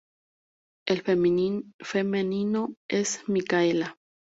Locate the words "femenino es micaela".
1.03-3.95